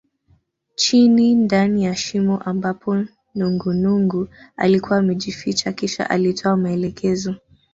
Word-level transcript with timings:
Chini 0.75 1.35
ndani 1.35 1.83
ya 1.83 1.95
shimo 1.95 2.37
ambapo 2.39 3.05
nungunungu 3.35 4.27
alikuwa 4.57 4.99
amejificha 4.99 5.73
kisha 5.73 6.09
alitoa 6.09 6.57
maelekezo 6.57 7.35